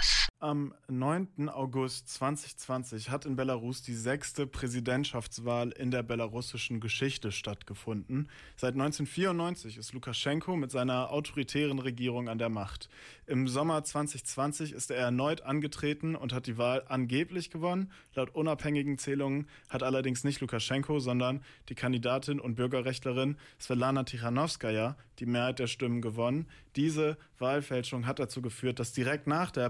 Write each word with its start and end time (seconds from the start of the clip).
Belarus. 0.00 0.29
Am 0.42 0.72
9. 0.88 1.50
August 1.50 2.08
2020 2.08 3.10
hat 3.10 3.26
in 3.26 3.36
Belarus 3.36 3.82
die 3.82 3.92
sechste 3.92 4.46
Präsidentschaftswahl 4.46 5.70
in 5.72 5.90
der 5.90 6.02
belarussischen 6.02 6.80
Geschichte 6.80 7.30
stattgefunden. 7.30 8.30
Seit 8.56 8.72
1994 8.72 9.76
ist 9.76 9.92
Lukaschenko 9.92 10.56
mit 10.56 10.70
seiner 10.70 11.10
autoritären 11.10 11.78
Regierung 11.78 12.30
an 12.30 12.38
der 12.38 12.48
Macht. 12.48 12.88
Im 13.26 13.48
Sommer 13.48 13.84
2020 13.84 14.72
ist 14.72 14.90
er 14.90 14.96
erneut 14.96 15.42
angetreten 15.42 16.16
und 16.16 16.32
hat 16.32 16.46
die 16.46 16.56
Wahl 16.56 16.84
angeblich 16.88 17.50
gewonnen. 17.50 17.92
Laut 18.14 18.34
unabhängigen 18.34 18.96
Zählungen 18.96 19.46
hat 19.68 19.82
allerdings 19.82 20.24
nicht 20.24 20.40
Lukaschenko, 20.40 21.00
sondern 21.00 21.44
die 21.68 21.74
Kandidatin 21.74 22.40
und 22.40 22.54
Bürgerrechtlerin 22.54 23.36
Svetlana 23.60 24.04
Tichanowskaja 24.04 24.96
die 25.20 25.26
Mehrheit 25.26 25.58
der 25.58 25.66
Stimmen 25.66 26.00
gewonnen. 26.00 26.46
Diese 26.76 27.18
Wahlfälschung 27.38 28.06
hat 28.06 28.18
dazu 28.18 28.42
geführt, 28.42 28.78
dass 28.78 28.92
direkt 28.92 29.26
nach 29.26 29.50
der 29.50 29.66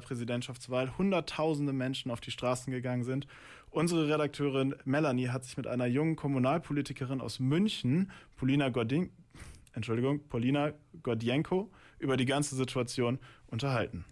Präsidentschaftswahl 0.60 0.98
Hunderttausende 0.98 1.72
Menschen 1.72 2.10
auf 2.10 2.20
die 2.20 2.30
Straßen 2.30 2.72
gegangen 2.72 3.04
sind. 3.04 3.26
Unsere 3.70 4.08
Redakteurin 4.08 4.74
Melanie 4.84 5.28
hat 5.28 5.44
sich 5.44 5.56
mit 5.56 5.66
einer 5.66 5.86
jungen 5.86 6.16
Kommunalpolitikerin 6.16 7.20
aus 7.20 7.40
München, 7.40 8.10
Polina 8.36 8.68
Gordin, 8.68 9.10
Entschuldigung, 9.72 10.20
Polina 10.28 10.72
Gordienko, 11.02 11.70
über 11.98 12.16
die 12.16 12.26
ganze 12.26 12.56
Situation 12.56 13.18
unterhalten. 13.46 14.04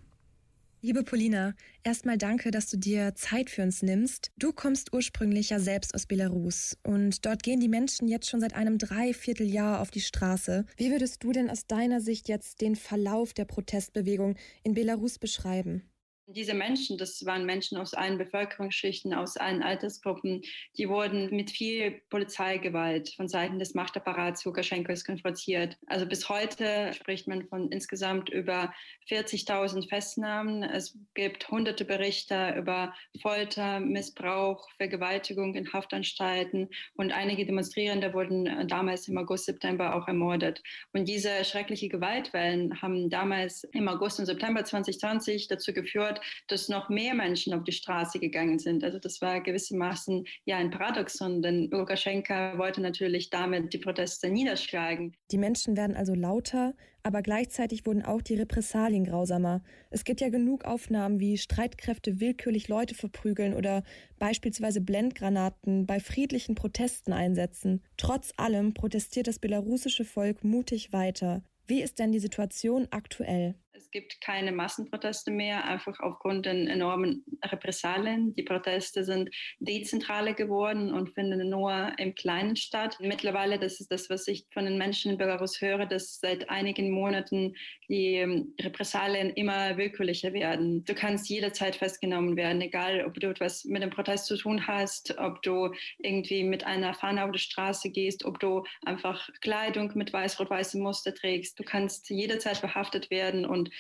Liebe 0.81 1.03
Polina, 1.03 1.55
erstmal 1.83 2.17
danke, 2.17 2.53
dass 2.53 2.71
du 2.71 2.77
dir 2.79 3.17
Zeit 3.17 3.51
für 3.51 3.63
uns 3.63 3.83
nimmst. 3.83 4.31
Du 4.39 4.53
kommst 4.53 4.93
ursprünglich 4.93 5.51
ja 5.51 5.59
selbst 5.59 5.93
aus 5.93 6.07
Belarus 6.07 6.79
und 6.85 7.27
dort 7.27 7.43
gehen 7.43 7.59
die 7.59 7.69
Menschen 7.69 8.07
jetzt 8.07 8.31
schon 8.31 8.41
seit 8.41 8.55
einem 8.55 8.79
Dreivierteljahr 8.79 9.81
auf 9.81 9.91
die 9.91 10.01
Straße. 10.01 10.67
Wie 10.77 10.93
würdest 10.93 11.25
du 11.25 11.33
denn 11.33 11.51
aus 11.51 11.67
deiner 11.67 12.01
Sicht 12.01 12.29
jetzt 12.29 12.61
den 12.61 12.77
Verlauf 12.77 13.35
der 13.35 13.45
Protestbewegung 13.45 14.37
in 14.63 14.75
Belarus 14.75 15.19
beschreiben? 15.19 15.83
Diese 16.31 16.53
Menschen, 16.53 16.99
das 16.99 17.25
waren 17.25 17.47
Menschen 17.47 17.79
aus 17.79 17.95
allen 17.95 18.19
Bevölkerungsschichten, 18.19 19.15
aus 19.15 19.39
allen 19.39 19.63
Altersgruppen, 19.63 20.43
die 20.77 20.87
wurden 20.87 21.35
mit 21.35 21.51
viel 21.51 22.03
Polizeigewalt 22.11 23.15
von 23.17 23.29
Seiten 23.29 23.59
des 23.59 23.73
Machtapparats 23.73 24.45
Lukaschenkos 24.45 25.07
konfrontiert. 25.07 25.79
Also 25.87 26.05
bis 26.05 26.29
heute 26.29 26.93
spricht 26.93 27.29
man 27.29 27.49
von 27.49 27.73
insgesamt 27.73 28.29
über 28.29 28.75
40.000 29.09 29.89
Festnahmen. 29.89 30.63
Es 30.65 30.99
gibt 31.15 31.49
hunderte 31.49 31.87
Berichte 31.87 32.55
über 32.59 32.93
Folter, 33.23 33.81
Missbrauch, 33.81 34.69
Vergewaltigung 34.77 35.55
in 35.55 35.73
Haftanstalten 35.73 36.69
und 36.97 37.11
einige 37.11 37.47
Demonstrierende 37.47 38.13
wurden 38.13 38.69
damals 38.69 39.09
im 39.09 39.17
August, 39.17 39.47
September 39.47 39.95
auch 39.95 40.07
ermordet. 40.07 40.63
Und 40.93 41.09
diese 41.09 41.43
schrecklichen 41.47 41.89
Gewaltwellen 41.89 42.83
haben 42.83 43.09
damals 43.09 43.65
im 43.73 43.89
August 43.89 44.19
und 44.19 44.27
September 44.27 44.63
2020 44.63 45.49
dazu 45.49 45.73
geführt, 45.73 46.18
dass 46.49 46.69
noch 46.69 46.89
mehr 46.89 47.15
Menschen 47.15 47.55
auf 47.55 47.65
die 47.65 47.73
Straße 47.73 48.19
gegangen 48.19 48.59
sind. 48.59 48.85
Also 48.85 48.99
das 48.99 49.21
war 49.21 49.41
gewissermaßen 49.41 50.25
ja 50.45 50.57
ein 50.57 50.71
Paradoxon, 50.71 51.43
denn 51.43 51.69
Lukaschenka 51.71 52.59
wollte 52.59 52.81
natürlich 52.81 53.31
damit 53.31 53.73
die 53.73 53.79
Proteste 53.79 54.29
niederschlagen. 54.31 55.15
Die 55.31 55.39
Menschen 55.39 55.77
werden 55.77 55.97
also 55.97 56.15
lauter, 56.15 56.75
aber 57.03 57.23
gleichzeitig 57.23 57.87
wurden 57.87 58.05
auch 58.05 58.23
die 58.23 58.35
Repressalien 58.35 59.05
grausamer. 59.05 59.63
Es 59.91 60.05
gibt 60.05 60.21
ja 60.21 60.29
genug 60.29 60.65
Aufnahmen, 60.65 61.21
wie 61.21 61.39
Streitkräfte 61.39 62.21
willkürlich 62.21 62.69
Leute 62.69 62.95
verprügeln 62.95 63.55
oder 63.55 63.83
beispielsweise 64.19 64.81
Blendgranaten 64.81 65.87
bei 65.87 66.01
friedlichen 66.01 66.55
Protesten 66.55 67.13
einsetzen. 67.13 67.83
Trotz 67.97 68.33
allem 68.37 68.75
protestiert 68.75 69.27
das 69.27 69.39
belarussische 69.39 70.05
Volk 70.05 70.45
mutig 70.45 70.93
weiter. 70.93 71.43
Wie 71.67 71.83
ist 71.83 71.99
denn 71.99 72.13
die 72.13 72.19
Situation 72.19 72.89
aktuell? 72.91 73.55
Es 73.89 73.93
gibt 73.93 74.21
keine 74.21 74.53
Massenproteste 74.53 75.31
mehr, 75.31 75.65
einfach 75.65 75.99
aufgrund 76.01 76.45
der 76.45 76.53
enormen 76.53 77.25
Repressalien. 77.43 78.35
Die 78.35 78.43
Proteste 78.43 79.03
sind 79.03 79.31
dezentraler 79.61 80.35
geworden 80.35 80.93
und 80.93 81.15
finden 81.15 81.49
nur 81.49 81.95
im 81.97 82.15
Kleinen 82.15 82.55
statt. 82.57 82.99
Mittlerweile, 83.01 83.59
das 83.59 83.81
ist 83.81 83.91
das, 83.91 84.11
was 84.11 84.29
ich 84.29 84.45
von 84.53 84.67
den 84.67 84.77
Menschen 84.77 85.13
in 85.13 85.17
Belarus 85.17 85.63
höre, 85.63 85.87
dass 85.87 86.21
seit 86.21 86.51
einigen 86.51 86.91
Monaten 86.91 87.55
die 87.89 88.17
ähm, 88.17 88.55
Repressalien 88.61 89.31
immer 89.31 89.79
willkürlicher 89.79 90.35
werden. 90.35 90.85
Du 90.85 90.95
kannst 90.95 91.31
jederzeit 91.31 91.75
festgenommen 91.75 92.37
werden, 92.37 92.61
egal 92.61 93.07
ob 93.07 93.15
du 93.15 93.31
etwas 93.31 93.65
mit 93.65 93.83
dem 93.83 93.89
Protest 93.89 94.27
zu 94.27 94.37
tun 94.37 94.67
hast, 94.67 95.17
ob 95.17 95.41
du 95.41 95.73
irgendwie 95.97 96.45
mit 96.45 96.67
einer 96.67 96.93
Fahne 96.93 97.25
auf 97.25 97.33
die 97.33 97.39
Straße 97.39 97.89
gehst, 97.89 98.27
ob 98.27 98.39
du 98.39 98.65
einfach 98.85 99.31
Kleidung 99.41 99.93
mit 99.95 100.13
weiß-rot-weißem 100.13 100.83
Muster 100.83 101.15
trägst. 101.15 101.59
Du 101.59 101.65
kannst 101.65 102.11
jederzeit 102.11 102.59
verhaftet 102.59 103.11
werden 103.11 103.47
und 103.47 103.71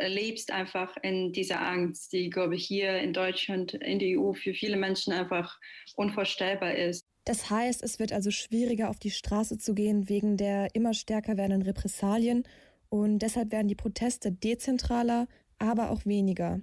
lebst 0.00 0.50
einfach 0.50 0.96
in 1.02 1.32
dieser 1.32 1.60
Angst, 1.60 2.12
die, 2.12 2.30
glaube 2.30 2.56
ich, 2.56 2.66
hier 2.66 2.98
in 2.98 3.12
Deutschland, 3.12 3.74
in 3.74 3.98
der 3.98 4.18
EU 4.18 4.32
für 4.32 4.54
viele 4.54 4.76
Menschen 4.76 5.12
einfach 5.12 5.58
unvorstellbar 5.96 6.74
ist. 6.74 7.04
Das 7.24 7.50
heißt, 7.50 7.82
es 7.82 7.98
wird 7.98 8.12
also 8.12 8.30
schwieriger, 8.30 8.90
auf 8.90 8.98
die 8.98 9.10
Straße 9.10 9.58
zu 9.58 9.74
gehen 9.74 10.08
wegen 10.08 10.36
der 10.36 10.74
immer 10.74 10.92
stärker 10.92 11.36
werdenden 11.36 11.62
Repressalien 11.62 12.44
und 12.88 13.20
deshalb 13.20 13.52
werden 13.52 13.68
die 13.68 13.76
Proteste 13.76 14.32
dezentraler, 14.32 15.28
aber 15.58 15.90
auch 15.90 16.04
weniger. 16.04 16.60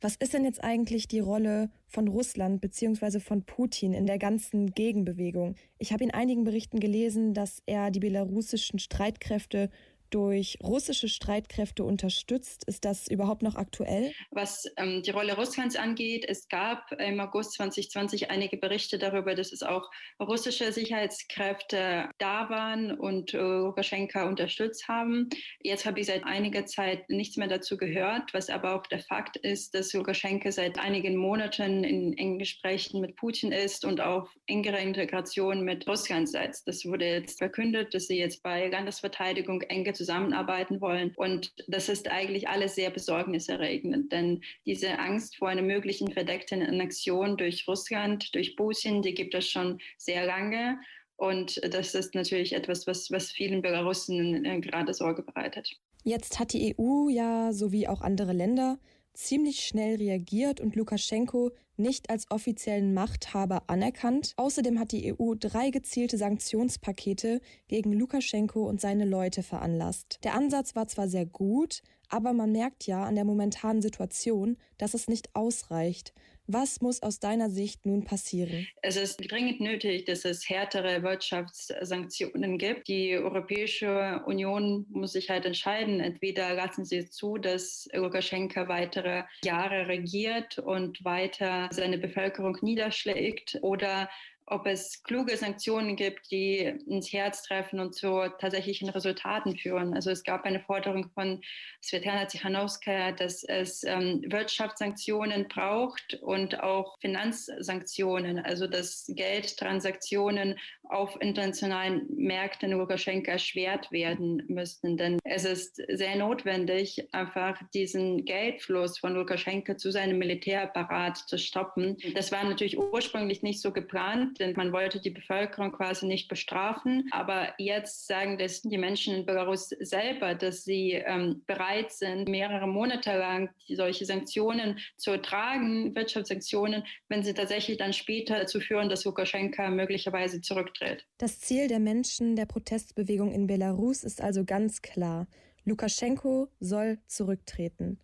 Was 0.00 0.16
ist 0.16 0.32
denn 0.32 0.44
jetzt 0.44 0.64
eigentlich 0.64 1.08
die 1.08 1.20
Rolle 1.20 1.70
von 1.86 2.08
Russland 2.08 2.62
bzw. 2.62 3.20
von 3.20 3.44
Putin 3.44 3.92
in 3.92 4.06
der 4.06 4.18
ganzen 4.18 4.72
Gegenbewegung? 4.72 5.56
Ich 5.78 5.92
habe 5.92 6.02
in 6.02 6.10
einigen 6.10 6.44
Berichten 6.44 6.80
gelesen, 6.80 7.34
dass 7.34 7.62
er 7.66 7.90
die 7.90 8.00
belarussischen 8.00 8.78
Streitkräfte 8.78 9.70
durch 10.10 10.58
russische 10.62 11.08
Streitkräfte 11.08 11.84
unterstützt. 11.84 12.64
Ist 12.64 12.84
das 12.84 13.08
überhaupt 13.08 13.42
noch 13.42 13.56
aktuell? 13.56 14.12
Was 14.30 14.64
ähm, 14.76 15.02
die 15.02 15.10
Rolle 15.10 15.36
Russlands 15.36 15.76
angeht, 15.76 16.24
es 16.28 16.48
gab 16.48 16.92
im 16.92 17.20
August 17.20 17.54
2020 17.54 18.30
einige 18.30 18.56
Berichte 18.56 18.98
darüber, 18.98 19.34
dass 19.34 19.52
es 19.52 19.62
auch 19.62 19.90
russische 20.20 20.72
Sicherheitskräfte 20.72 22.08
da 22.18 22.50
waren 22.50 22.92
und 22.92 23.34
äh, 23.34 23.38
Lukaschenka 23.38 24.28
unterstützt 24.28 24.88
haben. 24.88 25.28
Jetzt 25.62 25.86
habe 25.86 26.00
ich 26.00 26.06
seit 26.06 26.24
einiger 26.24 26.66
Zeit 26.66 27.08
nichts 27.08 27.36
mehr 27.36 27.48
dazu 27.48 27.76
gehört, 27.76 28.34
was 28.34 28.50
aber 28.50 28.74
auch 28.74 28.86
der 28.86 29.00
Fakt 29.00 29.36
ist, 29.36 29.74
dass 29.74 29.92
Lukaschenka 29.92 30.50
seit 30.52 30.78
einigen 30.78 31.16
Monaten 31.16 31.84
in 31.84 32.16
engen 32.16 32.38
Gesprächen 32.38 33.00
mit 33.00 33.16
Putin 33.16 33.52
ist 33.52 33.84
und 33.84 34.00
auf 34.00 34.28
engere 34.46 34.80
Integration 34.80 35.62
mit 35.64 35.86
Russland 35.86 36.28
setzt. 36.28 36.66
Das 36.66 36.84
wurde 36.84 37.06
jetzt 37.06 37.38
verkündet, 37.38 37.94
dass 37.94 38.06
sie 38.06 38.18
jetzt 38.18 38.42
bei 38.42 38.68
Landesverteidigung 38.68 39.62
enge 39.62 39.92
zusammenarbeiten 40.00 40.80
wollen. 40.80 41.12
Und 41.14 41.52
das 41.68 41.90
ist 41.90 42.10
eigentlich 42.10 42.48
alles 42.48 42.74
sehr 42.74 42.88
besorgniserregend, 42.88 44.10
denn 44.10 44.40
diese 44.64 44.98
Angst 44.98 45.36
vor 45.36 45.48
einer 45.50 45.60
möglichen 45.60 46.10
verdeckten 46.10 46.62
Annexion 46.62 47.36
durch 47.36 47.68
Russland, 47.68 48.34
durch 48.34 48.56
Putin, 48.56 49.02
die 49.02 49.12
gibt 49.12 49.34
es 49.34 49.46
schon 49.46 49.78
sehr 49.98 50.24
lange. 50.24 50.78
Und 51.16 51.60
das 51.74 51.94
ist 51.94 52.14
natürlich 52.14 52.54
etwas, 52.54 52.86
was, 52.86 53.10
was 53.10 53.30
vielen 53.30 53.60
Belarussen 53.60 54.46
äh, 54.46 54.60
gerade 54.60 54.94
Sorge 54.94 55.22
bereitet. 55.22 55.68
Jetzt 56.02 56.40
hat 56.40 56.54
die 56.54 56.74
EU 56.78 57.10
ja, 57.10 57.52
sowie 57.52 57.86
auch 57.86 58.00
andere 58.00 58.32
Länder, 58.32 58.78
ziemlich 59.14 59.60
schnell 59.60 59.96
reagiert 59.96 60.60
und 60.60 60.76
Lukaschenko 60.76 61.52
nicht 61.76 62.10
als 62.10 62.30
offiziellen 62.30 62.94
Machthaber 62.94 63.64
anerkannt. 63.66 64.34
Außerdem 64.36 64.78
hat 64.78 64.92
die 64.92 65.14
EU 65.14 65.34
drei 65.34 65.70
gezielte 65.70 66.18
Sanktionspakete 66.18 67.40
gegen 67.68 67.92
Lukaschenko 67.92 68.68
und 68.68 68.80
seine 68.80 69.04
Leute 69.04 69.42
veranlasst. 69.42 70.18
Der 70.22 70.34
Ansatz 70.34 70.76
war 70.76 70.86
zwar 70.86 71.08
sehr 71.08 71.26
gut, 71.26 71.82
aber 72.10 72.32
man 72.32 72.52
merkt 72.52 72.86
ja 72.86 73.04
an 73.04 73.14
der 73.14 73.24
momentanen 73.24 73.82
Situation, 73.82 74.56
dass 74.78 74.94
es 74.94 75.08
nicht 75.08 75.34
ausreicht. 75.34 76.12
Was 76.52 76.80
muss 76.80 77.00
aus 77.02 77.20
deiner 77.20 77.48
Sicht 77.48 77.86
nun 77.86 78.02
passieren? 78.02 78.66
Es 78.82 78.96
ist 78.96 79.18
dringend 79.30 79.60
nötig, 79.60 80.06
dass 80.06 80.24
es 80.24 80.48
härtere 80.48 81.04
Wirtschaftssanktionen 81.04 82.58
gibt. 82.58 82.88
Die 82.88 83.16
Europäische 83.16 84.20
Union 84.26 84.84
muss 84.90 85.12
sich 85.12 85.30
halt 85.30 85.46
entscheiden. 85.46 86.00
Entweder 86.00 86.54
lassen 86.54 86.84
sie 86.84 87.08
zu, 87.08 87.38
dass 87.38 87.88
Lukaschenka 87.92 88.66
weitere 88.66 89.22
Jahre 89.44 89.86
regiert 89.86 90.58
und 90.58 91.04
weiter 91.04 91.68
seine 91.70 91.98
Bevölkerung 91.98 92.58
niederschlägt, 92.62 93.58
oder 93.62 94.08
ob 94.50 94.66
es 94.66 95.02
kluge 95.04 95.36
Sanktionen 95.36 95.96
gibt, 95.96 96.30
die 96.30 96.58
ins 96.58 97.12
Herz 97.12 97.42
treffen 97.44 97.78
und 97.78 97.94
zu 97.94 98.28
tatsächlichen 98.40 98.88
Resultaten 98.88 99.56
führen. 99.56 99.94
Also 99.94 100.10
es 100.10 100.24
gab 100.24 100.44
eine 100.44 100.60
Forderung 100.60 101.08
von 101.14 101.40
Svetlana 101.82 102.26
Tichanowskaja, 102.26 103.12
dass 103.12 103.44
es 103.44 103.84
ähm, 103.84 104.22
Wirtschaftssanktionen 104.26 105.46
braucht 105.48 106.14
und 106.22 106.60
auch 106.60 106.98
Finanzsanktionen, 107.00 108.40
also 108.40 108.66
dass 108.66 109.06
Geldtransaktionen 109.08 110.58
auf 110.90 111.20
internationalen 111.20 112.06
Märkten 112.16 112.72
Lukaschenka 112.72 113.32
erschwert 113.32 113.90
werden 113.92 114.42
müssten. 114.48 114.96
Denn 114.96 115.18
es 115.24 115.44
ist 115.44 115.76
sehr 115.88 116.16
notwendig, 116.16 117.08
einfach 117.12 117.60
diesen 117.72 118.24
Geldfluss 118.24 118.98
von 118.98 119.14
Lukaschenka 119.14 119.76
zu 119.76 119.90
seinem 119.90 120.18
Militärapparat 120.18 121.16
zu 121.16 121.38
stoppen. 121.38 121.96
Das 122.14 122.32
war 122.32 122.44
natürlich 122.44 122.78
ursprünglich 122.78 123.42
nicht 123.42 123.60
so 123.62 123.72
geplant, 123.72 124.40
denn 124.40 124.54
man 124.56 124.72
wollte 124.72 125.00
die 125.00 125.10
Bevölkerung 125.10 125.72
quasi 125.72 126.06
nicht 126.06 126.28
bestrafen. 126.28 127.08
Aber 127.12 127.54
jetzt 127.58 128.06
sagen 128.06 128.36
das 128.38 128.62
die 128.62 128.78
Menschen 128.78 129.14
in 129.14 129.26
Belarus 129.26 129.68
selber, 129.68 130.34
dass 130.34 130.64
sie 130.64 130.92
ähm, 130.92 131.42
bereit 131.46 131.92
sind, 131.92 132.28
mehrere 132.28 132.66
Monate 132.66 133.16
lang 133.16 133.50
solche 133.68 134.04
Sanktionen 134.04 134.80
zu 134.96 135.12
ertragen, 135.12 135.94
Wirtschaftssanktionen, 135.94 136.84
wenn 137.08 137.22
sie 137.22 137.34
tatsächlich 137.34 137.78
dann 137.78 137.92
später 137.92 138.38
dazu 138.38 138.60
führen, 138.60 138.88
dass 138.88 139.04
Lukaschenka 139.04 139.70
möglicherweise 139.70 140.40
zurücktritt. 140.40 140.79
Das 141.18 141.40
Ziel 141.40 141.68
der 141.68 141.78
Menschen 141.78 142.36
der 142.36 142.46
Protestbewegung 142.46 143.32
in 143.32 143.46
Belarus 143.46 144.04
ist 144.04 144.20
also 144.20 144.44
ganz 144.44 144.82
klar. 144.82 145.26
Lukaschenko 145.64 146.48
soll 146.60 146.98
zurücktreten. 147.06 147.98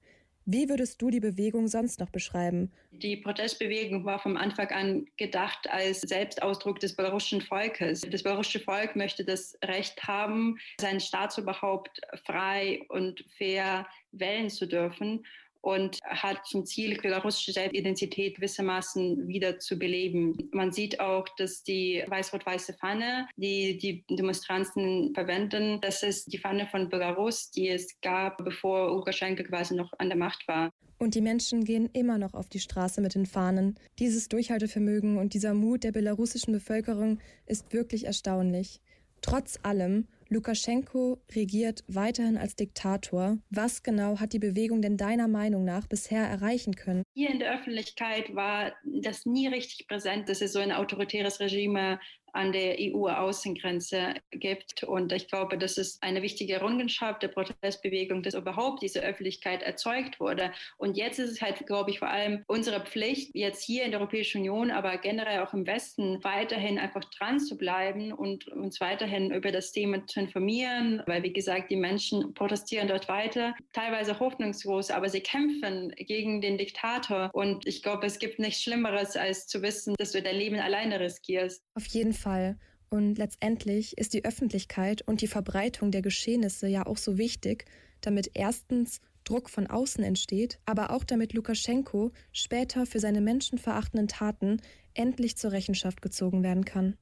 Wie 0.49 0.69
würdest 0.69 1.03
du 1.03 1.11
die 1.11 1.19
Bewegung 1.19 1.67
sonst 1.67 1.99
noch 1.99 2.11
beschreiben? 2.11 2.71
Die 2.93 3.17
Protestbewegung 3.17 4.05
war 4.05 4.21
vom 4.21 4.37
Anfang 4.37 4.69
an 4.69 5.07
gedacht 5.17 5.69
als 5.69 6.03
Selbstausdruck 6.03 6.79
des 6.79 6.95
belarussischen 6.95 7.41
Volkes. 7.41 8.03
Das 8.03 8.23
belarussische 8.23 8.61
Volk 8.61 8.95
möchte 8.95 9.25
das 9.25 9.59
Recht 9.65 10.05
haben, 10.05 10.57
sein 10.81 11.01
Staatsoberhaupt 11.01 12.01
frei 12.25 12.81
und 12.91 13.25
fair 13.37 13.89
wählen 14.13 14.49
zu 14.49 14.69
dürfen 14.69 15.25
und 15.67 15.99
hat 16.05 16.47
zum 16.47 16.65
Ziel, 16.65 16.97
belarussische 17.03 17.51
Selbstidentität 17.51 18.37
gewissermaßen 18.37 19.27
wieder 19.27 19.59
zu 19.59 19.77
beleben. 19.77 20.49
Man 20.53 20.71
sieht 20.71 21.01
auch, 21.01 21.27
dass 21.39 21.65
die 21.65 22.05
weiß-rot-weiße 22.07 22.75
Fahne, 22.75 23.27
die 23.35 23.77
die 23.77 24.05
Demonstranten 24.09 25.13
verwenden, 25.13 25.81
das 25.81 26.05
ist 26.05 26.33
die 26.33 26.39
Fahne 26.39 26.69
von 26.69 26.89
Belarus, 26.89 27.51
die 27.51 27.69
es 27.69 28.01
gab, 28.01 28.45
bevor 28.45 28.95
Lukaschenko 28.95 29.43
quasi 29.43 29.75
noch 29.75 29.93
an 29.99 30.09
der 30.09 30.17
Macht 30.17 30.47
war. 30.47 30.71
Und 30.99 31.17
die 31.17 31.21
Menschen 31.21 31.65
gehen 31.65 31.91
immer 31.93 32.17
noch 32.17 32.35
auf 32.35 32.49
die 32.49 32.61
Straße 32.61 33.01
mit 33.01 33.17
den 33.17 33.27
Fahnen. 33.27 33.77
Dieses 33.99 34.29
Durchhaltevermögen 34.29 35.19
und 35.19 35.35
dieser 35.35 35.53
Mut 35.53 35.83
der 35.83 35.91
belarussischen 35.91 36.53
Bevölkerung 36.53 37.19
ist 37.45 37.73
wirklich 37.73 38.05
erstaunlich. 38.05 38.81
Trotz 39.21 39.59
allem 39.65 40.07
Lukaschenko 40.29 41.19
regiert 41.35 41.85
weiterhin 41.89 42.37
als 42.37 42.57
Diktator. 42.57 43.39
Was 43.51 43.83
genau 43.83 44.19
hat 44.19 44.33
die 44.33 44.39
Bewegung 44.39 44.83
denn 44.83 44.97
deiner 44.97 45.29
Meinung 45.29 45.65
nach 45.65 45.87
bisher 45.87 46.27
erreichen 46.27 46.75
können? 46.75 47.03
Hier 47.15 47.31
in 47.31 47.39
der 47.39 47.55
Öffentlichkeit 47.55 48.35
war 48.35 48.73
das 48.85 49.27
nie 49.27 49.47
richtig 49.47 49.87
präsent, 49.87 50.29
dass 50.29 50.41
es 50.41 50.53
so 50.53 50.59
ein 50.59 50.73
autoritäres 50.73 51.41
Regime 51.41 52.01
an 52.33 52.53
der 52.53 52.77
EU-Außengrenze 52.79 54.15
gibt. 54.31 54.85
Und 54.85 55.13
ich 55.13 55.29
glaube, 55.29 55.59
das 55.59 55.79
ist 55.79 56.03
eine 56.03 56.23
wichtige 56.23 56.55
Errungenschaft 56.55 57.23
der 57.23 57.29
Protestbewegung, 57.29 58.23
dass 58.23 58.35
überhaupt 58.35 58.83
diese 58.83 59.01
Öffentlichkeit 59.01 59.63
erzeugt 59.63 60.21
wurde. 60.21 60.53
Und 60.77 60.97
jetzt 60.97 61.19
ist 61.19 61.31
es 61.31 61.43
halt, 61.43 61.67
glaube 61.67 61.91
ich, 61.91 61.99
vor 61.99 62.09
allem 62.09 62.45
unsere 62.47 62.81
Pflicht, 62.85 63.35
jetzt 63.35 63.63
hier 63.63 63.85
in 63.85 63.91
der 63.91 64.01
Europäischen 64.01 64.41
Union, 64.41 64.71
aber 64.71 64.99
generell 64.99 65.41
auch 65.41 65.55
im 65.55 65.67
Westen, 65.67 66.23
weiterhin 66.23 66.79
einfach 66.79 67.05
dran 67.17 67.41
zu 67.41 67.57
bleiben 67.57 68.13
und 68.13 68.49
uns 68.49 68.81
weiterhin 68.81 69.33
über 69.33 69.53
das 69.53 69.73
Thema 69.73 70.07
zu 70.07 70.21
informieren, 70.21 71.03
weil, 71.07 71.23
wie 71.23 71.33
gesagt, 71.33 71.71
die 71.71 71.77
Menschen 71.77 72.35
protestieren 72.35 72.89
dort 72.89 73.09
weiter, 73.09 73.55
teilweise 73.73 74.19
hoffnungslos, 74.21 74.91
aber 74.91 75.09
sie 75.09 75.21
kämpfen 75.21 75.93
gegen 75.97 76.41
den 76.41 76.59
Diktator. 76.59 77.31
Und 77.33 77.67
ich 77.67 77.83
glaube, 77.83 78.07
es 78.07 78.19
gibt 78.19 78.39
nichts 78.39 78.63
Schlimmeres, 78.63 79.17
als 79.17 79.47
zu 79.47 79.63
wissen, 79.63 79.95
dass 79.99 80.13
du 80.13 80.23
dein 80.23 80.37
Leben 80.37 80.59
alleine 80.59 81.01
riskierst. 81.01 81.63
Auf 81.75 81.87
jeden 81.87 82.13
Fall. 82.17 82.57
Und 82.89 83.19
letztendlich 83.19 83.99
ist 83.99 84.15
die 84.15 84.25
Öffentlichkeit 84.25 85.03
und 85.03 85.21
die 85.21 85.27
Verbreitung 85.27 85.91
der 85.91 86.03
Geschehnisse 86.03 86.69
ja 86.69 86.87
auch 86.87 86.99
so 86.99 87.19
wichtig, 87.19 87.65
damit 88.01 88.31
erstens 88.35 89.01
Druck 89.25 89.51
von 89.51 89.67
außen 89.67 90.05
entsteht, 90.05 90.61
aber 90.67 90.91
auch 90.91 91.05
damit 91.05 91.33
Lukaschenko 91.33 92.13
später 92.33 92.87
für 92.87 93.01
seine 93.01 93.21
menschenverachtenden 93.21 94.09
Taten 94.09 94.63
endlich 94.95 95.37
zur 95.37 95.53
Rechenschaft 95.53 96.01
gezogen 96.01 96.43
werden 96.43 96.65
kann. 96.65 96.97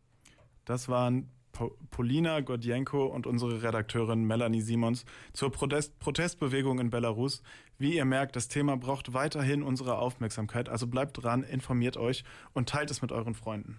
Das 0.64 0.88
waren 0.88 1.30
Polina 1.90 2.40
Gordienko 2.40 3.06
und 3.06 3.26
unsere 3.26 3.62
Redakteurin 3.62 4.24
Melanie 4.24 4.62
Simons 4.62 5.04
zur 5.32 5.52
Protest 5.52 5.98
Protestbewegung 6.00 6.80
in 6.80 6.90
Belarus. 6.90 7.42
Wie 7.78 7.94
ihr 7.94 8.04
merkt, 8.04 8.34
das 8.34 8.48
Thema 8.48 8.76
braucht 8.76 9.12
weiterhin 9.12 9.62
unsere 9.62 9.98
Aufmerksamkeit, 9.98 10.68
also 10.68 10.86
bleibt 10.86 11.22
dran, 11.22 11.44
informiert 11.44 11.96
euch 11.96 12.24
und 12.54 12.70
teilt 12.70 12.90
es 12.90 13.02
mit 13.02 13.12
euren 13.12 13.34
Freunden 13.34 13.78